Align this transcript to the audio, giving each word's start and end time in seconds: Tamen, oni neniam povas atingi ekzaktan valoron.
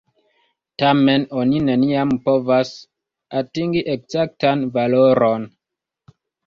Tamen, 0.83 1.25
oni 1.41 1.59
neniam 1.67 2.15
povas 2.25 2.73
atingi 3.43 3.87
ekzaktan 3.99 4.69
valoron. 4.79 5.49